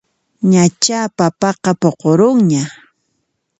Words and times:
Ñachá 0.51 0.99
papaqa 1.17 1.71
puqurunña 1.81 2.63